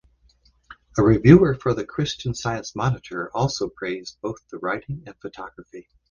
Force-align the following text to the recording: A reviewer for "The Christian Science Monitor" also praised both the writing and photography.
A 0.97 1.03
reviewer 1.03 1.53
for 1.53 1.75
"The 1.75 1.85
Christian 1.85 2.33
Science 2.33 2.75
Monitor" 2.75 3.29
also 3.37 3.69
praised 3.69 4.17
both 4.19 4.39
the 4.49 4.57
writing 4.57 5.03
and 5.05 5.15
photography. 5.21 5.89